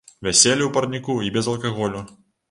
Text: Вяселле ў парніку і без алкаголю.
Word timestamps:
Вяселле 0.27 0.63
ў 0.65 0.69
парніку 0.77 1.17
і 1.27 1.29
без 1.35 1.49
алкаголю. 1.53 2.01